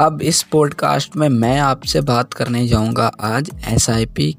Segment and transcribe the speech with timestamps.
[0.00, 3.86] अब इस पॉडकास्ट में मैं आपसे बात करने जाऊँगा आज एस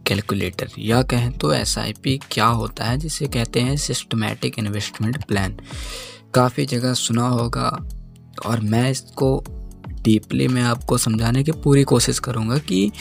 [0.08, 5.57] कैलकुलेटर या कहें तो एसआईपी क्या होता है, जिसे कहते हैं सिस्टमेटिक इन्वेस्टमेंट प्लान
[6.33, 7.89] काफ़ी जगह सुना होगा
[8.45, 9.43] और मैं इसको
[9.87, 12.91] डीपली मैं आपको समझाने की पूरी कोशिश करूँगा कि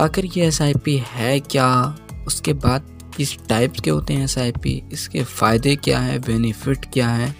[0.00, 5.76] आखिर ये एसआईपी है क्या, उसके बाद किस टाइप्स के होते हैं एसआईपी इसके फ़ायदे
[5.76, 7.36] क्या हैं बेनिफिट क्या हैं,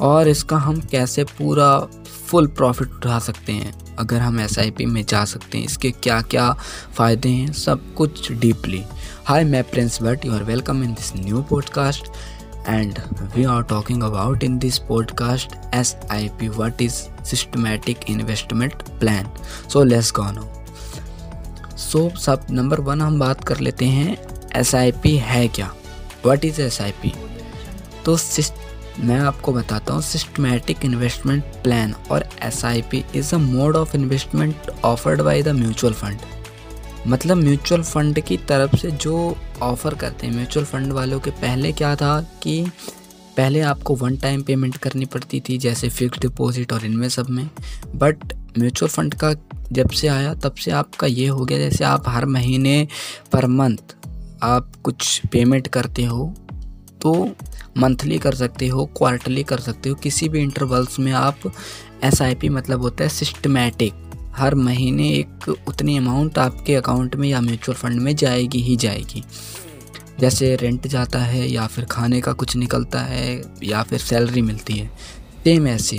[0.00, 1.86] और इसका हम कैसे पूरा
[2.26, 6.52] फुल प्रॉफिट उठा सकते हैं, अगर हम एसआईपी में जा सकते हैं, इसके क्या क्या
[6.94, 8.84] फ़ायदे हैं, सब कुछ डीपली
[9.24, 12.08] हाई मैं Prince Bhatt you are welcome in this new podcast
[12.68, 12.98] and and
[13.34, 19.28] we are talking about in this podcast SIP what is systematic investment plan?
[19.68, 20.46] So, let's go now.
[21.76, 24.16] So सब number one हम बात कर लेते हैं
[24.56, 25.74] S I P है क्या?
[26.26, 27.12] What is S I P
[28.04, 28.16] तो
[29.00, 33.96] मैं आपको बताता हूँ सिस्टमेटिक इन्वेस्टमेंट प्लान और S I P is a mode of
[33.96, 36.20] investment offered by the mutual fund
[37.06, 41.72] मतलब म्यूचुअल फंड की तरफ़ से जो ऑफ़र करते हैं म्यूचुअल फंड वालों के पहले
[41.72, 42.64] क्या था कि
[43.36, 47.48] पहले आपको वन टाइम पेमेंट करनी पड़ती थी, जैसे फिक्स डिपॉजिट और इनमें सब में।
[47.94, 49.32] बट म्यूचुअल फंड का
[49.72, 52.86] जब से आया, तब से आपका ये हो गया, जैसे आप हर महीने
[53.32, 53.94] पर मंथ
[54.42, 56.32] आप कुछ पेमेंट करते हो
[57.02, 57.12] तो
[57.76, 61.38] मंथली कर सकते हो क्वार्टरली कर सकते हो। किसी भी इंटरवल्स में आप
[62.04, 63.92] एसआईपी मतलब होता है सिस्टमेटिक
[64.36, 69.24] हर महीने एक उतनी अमाउंट आपके अकाउंट में या म्यूचुअल फंड में जाएगी, ही जाएगी।
[70.20, 74.74] जैसे रेंट जाता है या फिर खाने का कुछ निकलता है या फिर सैलरी मिलती
[74.74, 74.86] है
[75.44, 75.96] सेम ऐसे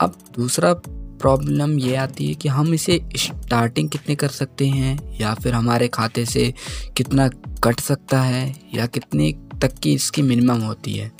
[0.00, 5.34] अब दूसरा प्रॉब्लम ये आती है कि हम इसे स्टार्टिंग कितने कर सकते हैं या
[5.34, 6.54] फिर हमारे खाते से
[6.96, 7.28] कितना
[7.64, 11.10] कट सकता है या कितने तक की इसकी मिनिमम होती है।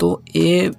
[0.00, 0.70] तो ये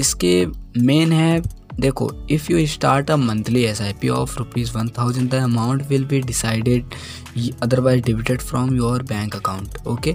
[0.00, 0.46] इसके
[0.78, 1.42] मेन है,
[1.80, 5.86] देखो if you start a monthly S I P of rupees one thousand the amount
[5.88, 6.94] will be decided
[7.62, 10.12] otherwise debited from your bank account okay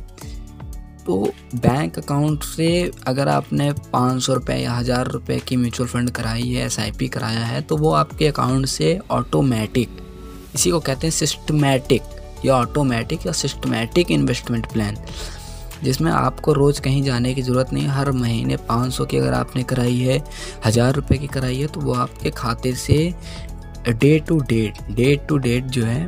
[1.05, 1.21] तो
[1.55, 2.69] बैंक अकाउंट से
[3.07, 6.91] अगर आपने पाँच सौ रुपये या हज़ार रुपये की म्यूचुअल फंड कराई है एस आई
[6.99, 9.97] पी कराया है तो वो आपके अकाउंट से ऑटोमेटिक
[10.55, 14.97] इसी को कहते हैं सिस्टमेटिक या ऑटोमेटिक या सिस्टमेटिक इन्वेस्टमेंट प्लान
[15.83, 19.63] जिसमें आपको रोज़ कहीं जाने की ज़रूरत नहीं, हर महीने पाँच सौ की अगर आपने
[19.63, 20.21] कराई है,
[20.65, 23.13] हज़ार रुपये की कराई है तो वो आपके खाते से
[23.89, 26.05] day to date date to date जो है,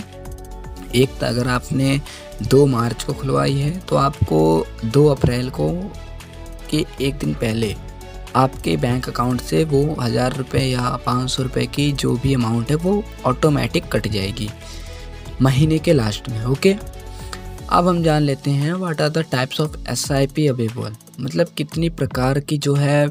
[0.96, 2.00] एक अगर आपने
[2.44, 5.70] दो मार्च को खुलवाई है तो आपको दो अप्रैल को
[6.70, 7.76] के एक दिन पहले
[8.36, 12.70] आपके बैंक अकाउंट से वो हज़ार रुपये या पाँच सौ रुपये की जो भी अमाउंट
[12.70, 14.50] है, वो ऑटोमेटिक कट जाएगी।
[15.42, 16.76] महीने के लास्ट में ओके
[17.72, 21.48] अब हम जान लेते हैं what are the types of S I P available मतलब
[21.58, 23.08] कितनी प्रकार की जो है,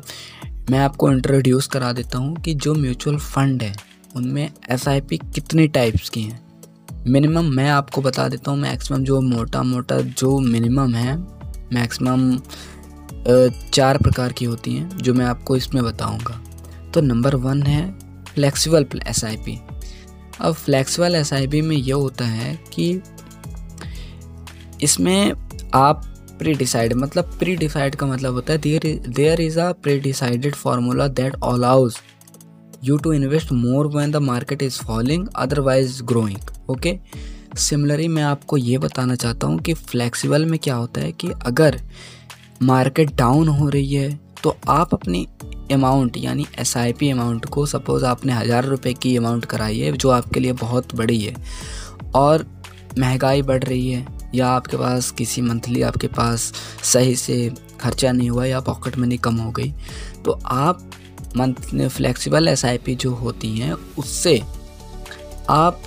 [0.71, 3.75] मैं आपको इंट्रोड्यूस करा देता हूँ कि जो म्यूचुअल फंड है,
[4.17, 6.41] उनमें एस आई पी कितनी टाइप्स की हैं।
[7.07, 11.17] मिनिमम मैं आपको बता देता हूँ मैक्सिमम जो मोटा मोटा जो मिनिमम है
[11.73, 12.37] मैक्सिमम
[13.73, 16.41] चार प्रकार की होती हैं, जो मैं आपको इसमें बताऊँगा।
[16.95, 17.91] तो नंबर वन है
[18.25, 19.59] फ्लेक्सिबल एस आई पी
[20.41, 22.93] अब फ्लेक्सिबल एस आई पी में यह होता है कि
[24.83, 25.33] इसमें
[25.75, 26.05] आप
[26.39, 30.55] प्री डिसाइड मतलब प्री डिसाइड का मतलब होता है there there is a pre decided
[30.55, 31.97] formula that allows
[32.85, 36.99] you to invest more when the market is falling otherwise growing okay
[37.59, 41.81] similarly मैं आपको ये बताना चाहता हूँ कि फ्लेक्सिबल में क्या होता है कि अगर
[42.63, 45.27] मार्केट डाउन हो रही है तो आप अपनी
[45.73, 49.93] अमाउंट यानी एस आई पी अमाउंट को सपोज़ आपने हज़ार रुपये की अमाउंट कराई है,
[49.93, 51.35] जो आपके लिए बहुत बड़ी है,
[52.15, 52.47] और
[52.99, 56.53] महँगाई बढ़ रही है या आपके पास किसी मंथली आपके पास
[56.85, 57.51] सही से
[57.81, 59.73] खर्चा नहीं हुआ या पॉकेट मनी कम हो गई
[60.25, 60.91] तो आप
[61.37, 64.41] मंथ फ्लेक्सिबल एसआईपी जो होती हैं, उससे
[65.51, 65.83] आप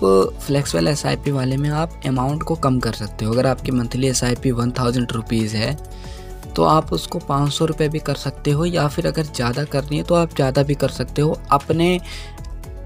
[0.46, 4.24] फ्लेक्सिबल एसआईपी वाले में आप अमाउंट को कम कर सकते हो। अगर आपकी monthly S
[4.24, 5.73] I P one thousand rupees है
[6.56, 9.97] तो आप उसको पाँच सौ रुपये भी कर सकते हो या फिर अगर ज़्यादा करनी
[9.97, 12.00] है तो आप ज़्यादा भी कर सकते हो। अपने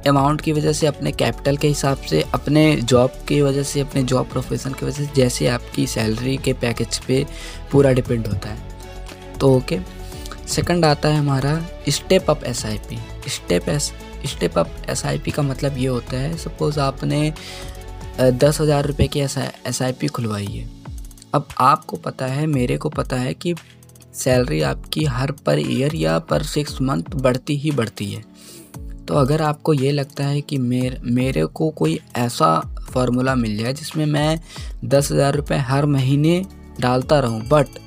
[0.08, 4.04] अमाउंट की वजह से, अपने कैपिटल के हिसाब से, अपने जॉब की वजह से, अपने
[4.04, 7.26] जॉब प्रोफेशन की वजह से, जैसे आपकी सैलरी के पैकेज पे
[7.72, 9.80] पूरा डिपेंड होता है। तो ओके
[10.48, 11.60] सेकंड आता है हमारा
[11.90, 12.98] step up S I P
[13.30, 13.92] step S
[14.26, 17.34] step up S I P का मतलब ये होता है सपोज़ आपने
[18.20, 20.70] दस हज़ार रुपये की एस आई पी खुलवाई है।
[21.34, 23.56] अब आपको पता है, मेरे को पता है कि
[24.14, 28.24] सैलरी आपकी हर पर ईयर या पर सिक्स मंथ बढ़ती ही बढ़ती है।
[29.08, 32.60] तो अगर आपको ये लगता है कि मेरे मेरे को कोई ऐसा
[32.92, 34.40] फार्मूला मिल जाए जिसमें मैं
[34.86, 36.42] दस हज़ार रुपये हर महीने
[36.82, 37.80] डालता रहूँ बट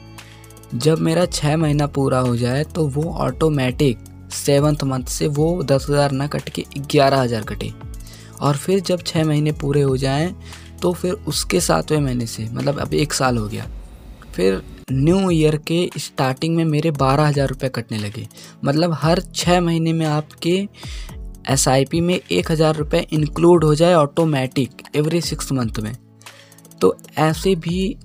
[0.74, 3.98] जब मेरा छः महीना पूरा हो जाए तो वो ऑटोमेटिक
[4.34, 7.72] सेवन्थ मंथ से वो दस हज़ार ना कट के ग्यारह हज़ार कटे।
[8.40, 10.34] और फिर जब छः महीने पूरे हो जाएँ
[10.82, 13.66] तो फिर उसके सातवें महीने से मतलब अब एक साल हो गया,
[14.34, 14.62] फिर
[14.92, 18.26] न्यू ईयर के स्टार्टिंग में मेरे बारह हज़ार रुपये कटने लगे।
[18.64, 20.56] मतलब हर छः महीने में आपके
[21.50, 25.92] एसआईपी में एक हज़ार रुपये इंक्लूड हो जाए ऑटोमेटिक एवरी सिक्स मंथ में।
[26.80, 27.96] तो ऐसे भी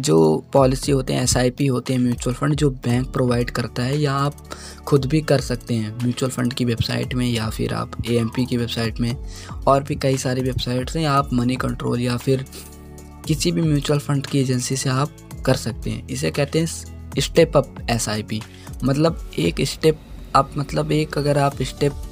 [0.00, 0.16] जो
[0.52, 4.36] पॉलिसी होते हैं एसआईपी होते हैं म्यूचुअल फंड जो बैंक प्रोवाइड करता है या आप
[4.86, 8.56] खुद भी कर सकते हैं म्यूचुअल फंड की वेबसाइट में या फिर आप ए की
[8.56, 9.14] वेबसाइट में
[9.66, 12.44] और भी कई सारी वेबसाइट्स हैं, आप मनी कंट्रोल या फिर
[13.26, 15.10] किसी भी म्यूचुअल फंड की एजेंसी से आप
[15.44, 18.40] कर सकते हैं। इसे कहते हैं स्टेप अप एसआईपी
[18.84, 19.98] मतलब एक स्टेप
[20.36, 22.02] अप मतलब एक अगर आप स्टेप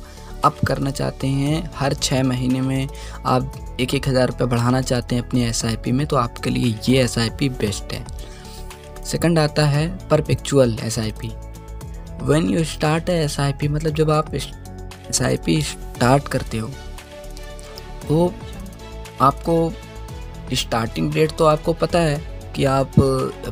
[0.44, 2.88] अप करना चाहते हैं हर छः महीने में,
[3.26, 7.02] आप एक एक हज़ार रुपये बढ़ाना चाहते हैं अपनी एस में तो आपके लिए ये
[7.02, 8.04] एसआईपी बेस्ट है।
[9.04, 11.30] सेकंड आता है perpetual S I P
[12.24, 16.58] when you start है एस आई पी मतलब जब आप एस आई पी स्टार्ट करते
[16.58, 16.68] हो
[18.08, 18.32] तो
[19.20, 19.72] आपको
[20.54, 22.20] स्टार्टिंग डेट तो आपको पता है
[22.56, 22.92] कि आप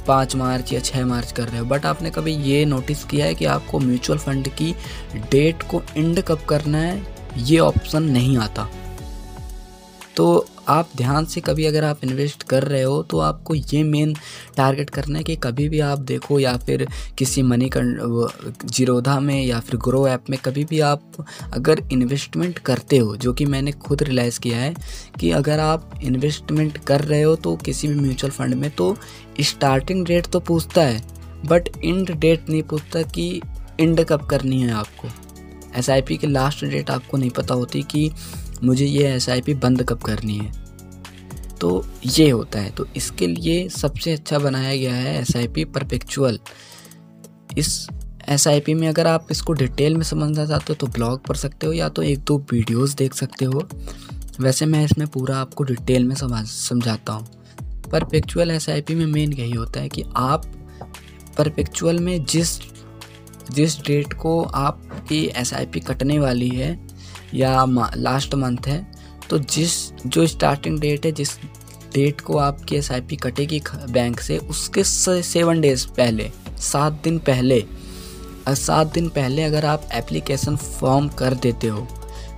[0.09, 3.35] पाँच मार्च या छः मार्च कर रहे हो। बट आपने कभी ये नोटिस किया है
[3.35, 4.75] कि आपको म्यूचुअल फंड की
[5.17, 7.17] डेट को एंड कब करना है?
[7.37, 8.69] ये ऑप्शन नहीं आता।
[10.17, 14.15] तो आप ध्यान से कभी अगर आप इन्वेस्ट कर रहे हो तो आपको ये मेन
[14.57, 16.87] टारगेट करना है कि कभी भी आप देखो या फिर
[17.19, 22.99] किसी मनी जीरोधा में या फिर ग्रो ऐप में कभी भी आप अगर इन्वेस्टमेंट करते
[22.99, 24.75] हो, जो कि मैंने खुद रियलाइज़ किया है
[25.21, 28.97] कि अगर आप इन्वेस्टमेंट कर रहे हो तो किसी भी म्यूचुअल फंड में तो
[29.41, 31.03] स्टार्टिंग डेट तो पूछता है
[31.47, 33.41] बट इंड डेट नहीं पूछता कि
[33.81, 35.09] इंड कब करनी है आपको।
[35.79, 38.11] एस की लास्ट डेट आपको नहीं पता होती कि
[38.65, 39.29] मुझे ये एस
[39.63, 40.60] बंद कब करनी है।
[41.61, 45.65] तो ये होता है। तो इसके लिए सबसे अच्छा बनाया गया है एस आई पी
[45.65, 46.39] परपेक्चुअल
[47.59, 47.89] इस
[48.29, 51.37] एस आई पी में अगर आप इसको डिटेल में समझना चाहते हो तो ब्लॉग पढ़
[51.37, 53.69] सकते हो या तो एक दो वीडियोस देख सकते हो।
[54.41, 57.27] वैसे मैं इसमें पूरा आपको डिटेल में समझ, समझाता हूँ।
[57.91, 60.45] परपेक्चुअल एस आई पी में मेन यही होता है कि आप
[61.39, 62.59] परपेक्चुअल में जिस
[63.51, 66.79] जिस डेट को आपकी एस आई पी कटने वाली है
[67.35, 67.65] या
[67.97, 69.00] लास्ट मंथ है
[69.31, 69.73] तो जिस,
[70.07, 71.37] जो स्टार्टिंग डेट है, जिस
[71.95, 73.61] डेट को आपकी एस आई पी कटेगी
[73.91, 76.31] बैंक से, उसके सेवन डेज़ पहले,
[76.61, 77.65] सात दिन पहले
[78.49, 81.87] सात दिन पहले अगर आप एप्लीकेशन फॉर्म कर देते हो,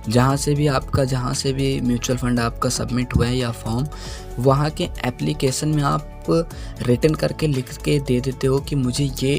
[0.09, 3.87] जहाँ से भी आपका, जहाँ से भी म्यूचुअल फंड आपका सबमिट हुआ है या फॉर्म
[4.39, 6.25] वहाँ के एप्लीकेशन में आप
[6.81, 9.35] रिटर्न करके लिख के दे देते हो कि मुझे ये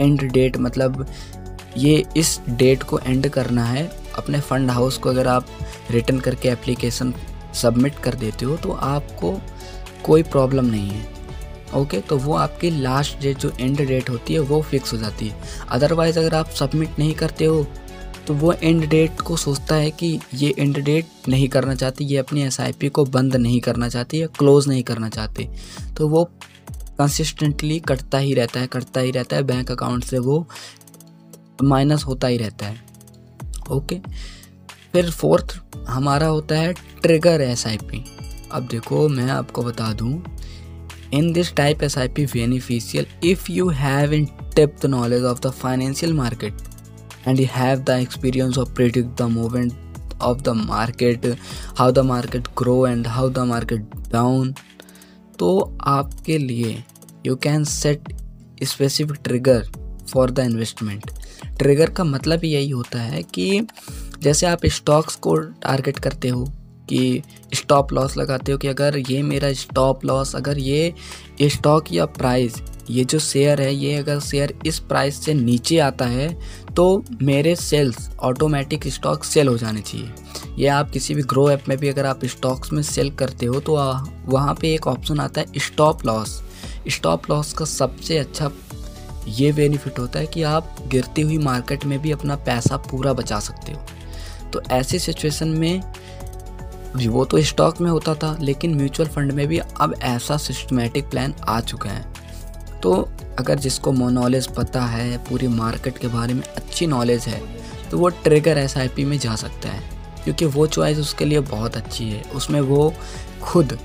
[0.00, 1.06] एंड डेट मतलब
[1.76, 5.46] ये इस डेट को एंड करना है अपने फंड हाउस को अगर आप
[5.90, 7.14] रिटर्न करके एप्लीकेशन
[7.54, 9.38] सबमिट कर देते हो तो आपको
[10.04, 11.12] कोई प्रॉब्लम नहीं है।
[11.76, 12.00] ओके?
[12.00, 15.40] तो वो आपकी लास्ट डेट, जो एंड डेट होती है, वो फिक्स हो जाती है।
[15.68, 17.66] अदरवाइज़ अगर आप सबमिट नहीं करते हो
[18.26, 22.16] तो वो एंड डेट को सोचता है कि ये एंड डेट नहीं करना चाहती, ये
[22.18, 25.48] अपनी एसआईपी को बंद नहीं करना चाहती या क्लोज़ नहीं करना चाहते।
[25.96, 26.24] तो वो
[26.98, 30.46] कंसिस्टेंटली कटता ही रहता है कटता ही रहता है बैंक अकाउंट से वो
[31.62, 32.83] माइनस होता ही रहता है।
[33.70, 34.00] ओके।
[34.92, 35.56] फिर फोर्थ,
[35.88, 36.72] हमारा होता है
[37.02, 38.04] ट्रिगर एसआईपी
[38.52, 40.22] अब देखो, मैं आपको बता दूँ,
[41.14, 44.24] in this type S I P beneficial if you have in
[44.56, 46.62] depth the knowledge of the financial market
[47.26, 49.72] and you have the experience of predict the movement
[50.22, 51.26] of the market
[51.78, 54.54] how the market grow and how the market down
[55.38, 56.82] तो आपके लिए
[57.26, 58.12] you can set
[58.64, 59.68] specific trigger
[60.12, 61.10] for the investment
[61.58, 63.66] trigger का मतलब यही होता है कि
[64.22, 66.44] जैसे आप स्टॉक्स को टारगेट करते हो
[66.88, 67.22] कि
[67.54, 70.94] स्टॉप लॉस लगाते हो कि अगर ये मेरा स्टॉप लॉस, अगर ये
[71.42, 72.54] स्टॉक या प्राइस,
[72.90, 76.28] ये जो शेयर है, ये अगर शेयर इस प्राइस से नीचे आता है
[76.76, 80.12] तो मेरे सेल्स ऑटोमेटिक स्टॉक सेल हो जाने चाहिए।
[80.58, 83.60] ये आप किसी भी ग्रो ऐप में भी अगर आप स्टॉक्स में सेल करते हो
[83.60, 83.76] तो
[84.26, 86.42] वहाँ पे एक ऑप्शन आता है स्टॉप लॉस।
[86.88, 88.48] स्टॉप लॉस का सबसे अच्छा
[89.28, 93.40] ये बेनिफिट होता है कि आप गिरती हुई मार्केट में भी अपना पैसा पूरा बचा
[93.40, 93.86] सकते हो।
[94.50, 95.82] तो ऐसी सिचुएशन में
[97.06, 101.34] वो तो स्टॉक में होता था, लेकिन म्यूचुअल फंड में भी अब ऐसा सिस्टमेटिक प्लान
[101.48, 102.12] आ चुका है।
[102.82, 107.42] तो अगर जिसको नॉलेज पता है, पूरी मार्केट के बारे में अच्छी नॉलेज है
[107.90, 109.82] तो वो ट्रिगर एस में जा सकता है।
[110.24, 112.94] क्योंकि वो चॉइस उसके लिए बहुत अच्छी है। उसमें वो
[113.42, 113.78] खुद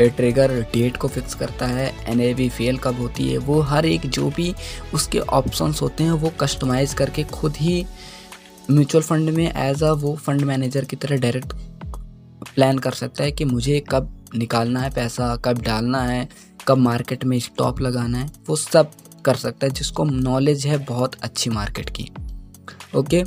[0.00, 4.30] ट्रिगर डेट को फिक्स करता है एन फेल कब होती है, वो हर एक जो
[4.30, 4.54] भी
[4.94, 7.84] उसके ऑप्शंस होते हैं, वो कस्टमाइज़ करके खुद ही
[8.70, 11.52] म्यूचुअल फंड में एज अ वो फंड मैनेजर की तरह डायरेक्ट
[12.54, 16.28] प्लान कर सकता है कि मुझे कब निकालना है पैसा, कब डालना है,
[16.68, 18.90] कब मार्केट में स्टॉप लगाना है, वो सब
[19.24, 22.10] कर सकता है, जिसको नॉलेज है बहुत अच्छी मार्केट की।
[22.96, 23.22] ओके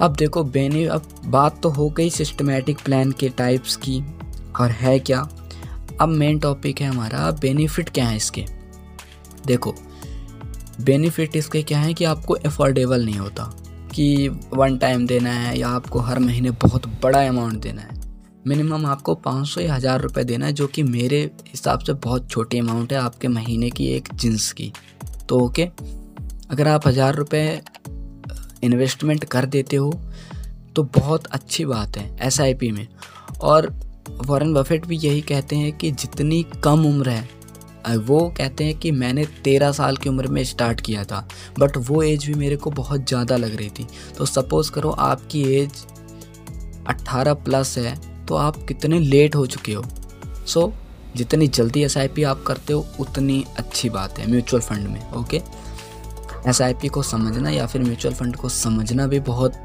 [0.00, 4.00] अब देखो बेनी अब बात तो हो गई सिस्टमेटिक प्लान के टाइप्स की,
[4.60, 5.28] और है क्या?
[6.00, 8.44] अब मेन टॉपिक है हमारा बेनिफिट क्या है इसके?
[9.46, 9.74] देखो
[10.80, 13.44] बेनिफिट इसके क्या है कि आपको अफोर्डेबल नहीं होता,
[13.94, 17.94] कि वन टाइम देना है या आपको हर महीने बहुत बड़ा अमाउंट देना है।
[18.46, 22.28] मिनिमम आपको पाँच सौ या हज़ार रुपये देना है, जो कि मेरे हिसाब से बहुत
[22.30, 24.72] छोटी अमाउंट है आपके महीने की एक जींस की।
[25.28, 25.68] तो ओके
[26.50, 27.60] अगर आप हज़ार रुपये
[28.64, 29.92] इन्वेस्टमेंट कर देते हो
[30.76, 32.86] तो बहुत अच्छी बात है एसआईपी में।
[33.40, 33.68] और
[34.26, 37.28] वॉरेन बफेट भी यही कहते हैं कि जितनी कम उम्र है
[37.98, 41.26] वो कहते हैं कि मैंने तेरह साल की उम्र में स्टार्ट किया था
[41.58, 43.86] बट वो एज भी मेरे को बहुत ज़्यादा लग रही थी।
[44.18, 45.84] तो सपोज़ करो आपकी एज
[46.88, 47.94] अट्ठारह प्लस है
[48.26, 49.84] तो आप कितने लेट हो चुके हो।
[50.46, 55.12] सो so, जितनी जल्दी एसआईपी आप करते हो उतनी अच्छी बात है म्यूचुअल फंड में
[55.12, 55.42] ओके?
[56.48, 59.64] एसआईपी को समझना या फिर म्यूचुअल फंड को समझना भी बहुत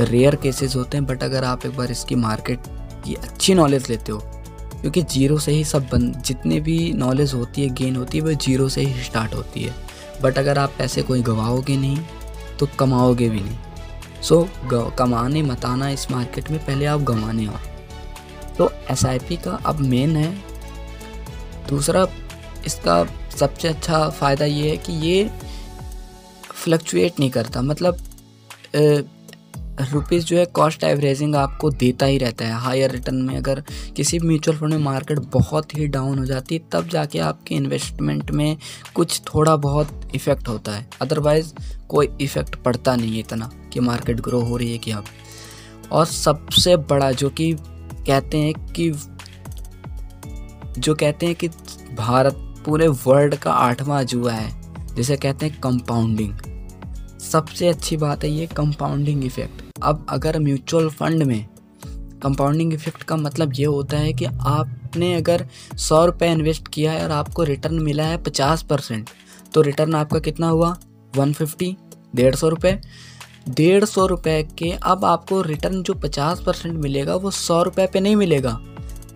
[0.00, 2.58] रेयर केसेस होते हैं बट अगर आप एक बार इसकी मार्केट
[3.08, 4.18] की अच्छी नॉलेज लेते हो।
[4.80, 8.32] क्योंकि ज़ीरो से ही सब बन जितने भी नॉलेज होती है गेन होती है वो
[8.34, 9.74] ज़ीरो से ही स्टार्ट होती है।
[10.22, 11.98] बट अगर आप पैसे कोई गवाओगे नहीं
[12.58, 13.56] तो कमाओगे भी नहीं।
[14.22, 17.58] सो so, कमाने मताना इस मार्केट में पहले आप गंवाने आओ।
[18.58, 20.32] तो एसआईपी का अब मेन है।
[21.68, 22.06] दूसरा
[22.66, 23.04] इसका
[23.38, 25.30] सबसे अच्छा फ़ायदा ये है कि ये
[26.54, 27.98] फ्लक्चुएट नहीं करता। मतलब
[29.80, 33.62] रुपीज़ जो है कॉस्ट एवरेजिंग आपको देता ही रहता है। हायर रिटर्न में अगर
[33.96, 37.54] किसी भी म्यूचुअल फंड में मार्केट बहुत ही डाउन हो जाती है तब जाके आपके
[37.54, 38.56] इन्वेस्टमेंट में
[38.94, 41.52] कुछ थोड़ा बहुत इफ़ेक्ट होता है। अदरवाइज़
[41.88, 45.04] कोई इफ़ेक्ट पड़ता नहीं है इतना कि मार्केट ग्रो हो रही है कि अब।
[45.92, 47.52] और सबसे बड़ा जो कि
[48.06, 48.90] कहते हैं कि,
[50.78, 51.48] जो कहते हैं कि
[51.94, 54.50] भारत पूरे वर्ल्ड का आठवां जुआ है,
[54.94, 56.34] जिसे कहते हैं कंपाउंडिंग
[57.20, 61.46] सबसे अच्छी बात है ये कंपाउंडिंग इफ़ेक्ट अब अगर म्यूचुअल फंड में
[62.22, 67.04] कंपाउंडिंग इफ़ेक्ट का मतलब ये होता है कि आपने अगर सौ रुपये इन्वेस्ट किया है
[67.04, 69.10] और आपको रिटर्न मिला है पचास परसेंट
[69.54, 70.76] तो रिटर्न आपका कितना हुआ?
[71.16, 71.76] वन फिफ्टी
[72.16, 72.80] डेढ़ सौ रुपये
[73.48, 78.00] डेढ़ सौ रुपये के अब आपको रिटर्न जो पचास परसेंट मिलेगा, वो सौ रुपये पे
[78.00, 78.60] नहीं मिलेगा।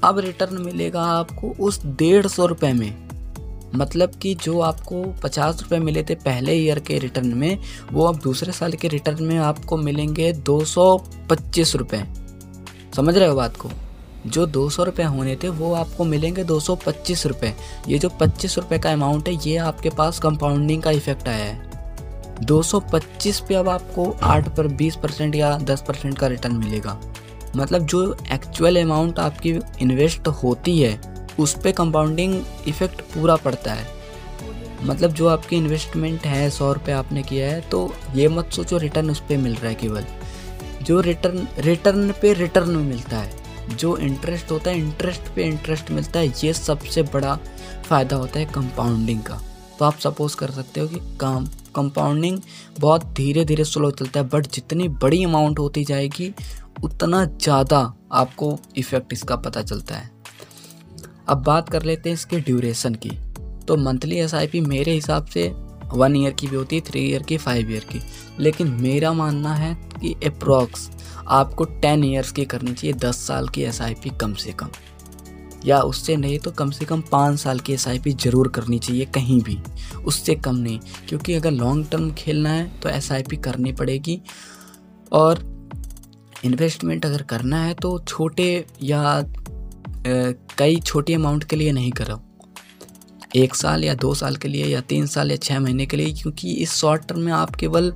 [0.05, 3.12] अब रिटर्न मिलेगा आपको उस डेढ़ सौ रुपये में।
[3.75, 7.59] मतलब कि जो आपको पचास रुपये मिले थे पहले ईयर के रिटर्न में,
[7.93, 10.99] वो अब दूसरे साल के रिटर्न में आपको मिलेंगे दो सौ
[11.31, 12.05] पच्चीस रुपये
[12.97, 13.71] समझ रहे हो बात को?
[14.27, 17.55] जो दो सौ रुपये होने थे, वो आपको मिलेंगे दो सौ पच्चीस रुपये
[17.89, 21.71] ये जो पच्चीस रुपये का अमाउंट है, ये आपके पास कंपाउंडिंग का इफ़ेक्ट आया है।
[22.43, 27.01] 225 पे अब आपको 8 पर 20 परसेंट या 10 परसेंट का रिटर्न मिलेगा।
[27.57, 29.51] मतलब जो एक्चुअल अमाउंट आपकी
[29.81, 32.35] इन्वेस्ट होती है उस पर कंपाउंडिंग
[32.69, 33.87] इफ़ेक्ट पूरा पड़ता है।
[34.83, 39.11] मतलब जो आपकी इन्वेस्टमेंट है, सौ रुपये आपने किया है तो ये मत सोचो रिटर्न
[39.11, 40.05] उस पर मिल रहा है केवल।
[40.83, 43.31] जो रिटर्न रिटर्न पे रिटर्न मिलता है,
[43.71, 47.39] जो इंटरेस्ट होता है इंटरेस्ट पे इंटरेस्ट मिलता है, ये सबसे बड़ा
[47.85, 49.41] फ़ायदा होता है कंपाउंडिंग का।
[49.79, 51.47] तो आप सपोज़ कर सकते हो कि काम
[51.77, 52.41] कंपाउंडिंग
[52.81, 56.33] बहुत धीरे धीरे स्लो चलता है बट जितनी बड़ी अमाउंट होती जाएगी,
[56.85, 57.79] उतना ज़्यादा
[58.13, 60.11] आपको इफ़ेक्ट इसका पता चलता है।
[61.29, 63.11] अब बात कर लेते हैं इसके ड्यूरेशन की।
[63.67, 65.49] तो मंथली एसआईपी मेरे हिसाब से
[65.93, 68.01] वन ईयर की भी होती है थ्री ईयर की फाइव ईयर की।
[68.41, 70.91] लेकिन मेरा मानना है कि अप्रॉक्स
[71.29, 74.69] आपको टेन ईयर्स की करनी चाहिए, दस साल की एसआईपी कम से कम।
[75.65, 79.41] या उससे नहीं तो कम से कम पाँच साल की एसआईपी ज़रूर करनी चाहिए कहीं
[79.43, 79.59] भी।
[80.05, 84.21] उससे कम नहीं, क्योंकि अगर लॉन्ग टर्म खेलना है तो एसआईपी करनी पड़ेगी।
[85.13, 85.45] और
[86.45, 89.21] इन्वेस्टमेंट अगर करना है तो छोटे या
[90.07, 92.21] कई छोटी अमाउंट के लिए नहीं करो।
[93.37, 96.13] एक साल या दो साल के लिए या तीन साल या छः महीने के लिए,
[96.13, 97.93] क्योंकि इस शॉर्ट टर्म में आप केवल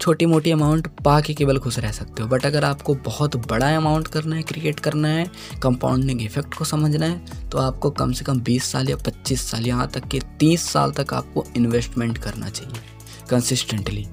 [0.00, 3.76] छोटी मोटी अमाउंट पा के केवल खुश रह सकते हो। बट अगर आपको बहुत बड़ा
[3.76, 5.26] अमाउंट करना है क्रिएट करना है
[5.62, 9.66] कंपाउंडिंग इफ़ेक्ट को समझना है तो आपको कम से कम 20 साल या 25 साल,
[9.66, 12.80] यहाँ तक के 30 साल तक आपको इन्वेस्टमेंट करना चाहिए
[13.30, 14.06] कंसिस्टेंटली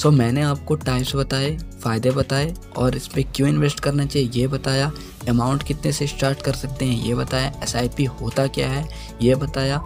[0.00, 4.30] सो so, मैंने आपको टाइप्स बताए फ़ायदे बताए और इस पर क्यों इन्वेस्ट करना चाहिए
[4.34, 4.92] ये बताया।
[5.28, 7.76] अमाउंट कितने से स्टार्ट कर सकते हैं ये बताया। एस
[8.22, 8.88] होता क्या है
[9.22, 9.78] ये बताया।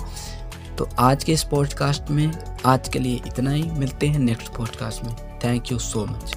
[0.78, 2.32] तो आज के इस पॉडकास्ट में
[2.66, 6.36] आज के लिए इतना ही। मिलते हैं नेक्स्ट पॉडकास्ट में। Thank you so much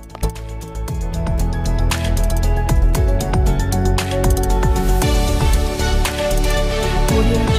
[7.18, 7.57] Audio